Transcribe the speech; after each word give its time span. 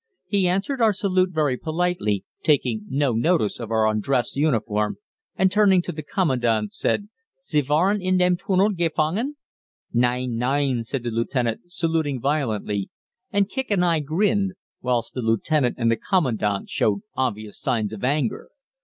He 0.25 0.47
answered 0.47 0.81
our 0.81 0.93
salute 0.93 1.29
very 1.31 1.57
politely, 1.57 2.25
taking 2.41 2.85
no 2.89 3.11
notice 3.13 3.59
of 3.59 3.69
our 3.69 3.85
undress 3.85 4.35
uniform, 4.35 4.97
and 5.35 5.51
turning 5.51 5.83
to 5.83 5.91
the 5.91 6.01
Commandant, 6.01 6.73
said, 6.73 7.07
"Sie 7.43 7.61
waren 7.61 8.01
in 8.01 8.17
dem 8.17 8.35
Tunnel 8.35 8.71
gefangen?" 8.71 9.35
"Nein, 9.93 10.37
nein," 10.37 10.81
said 10.83 11.03
the 11.03 11.11
lieutenant, 11.11 11.61
saluting 11.71 12.19
violently, 12.19 12.89
and 13.31 13.47
Kicq 13.47 13.69
and 13.69 13.85
I 13.85 13.99
grinned, 13.99 14.53
whilst 14.81 15.13
the 15.13 15.21
lieutenant 15.21 15.75
and 15.77 15.91
the 15.91 15.97
Commandant 15.97 16.67
showed 16.71 17.01
obvious 17.13 17.59
signs 17.59 17.93
of 17.93 18.03
anger! 18.03 18.49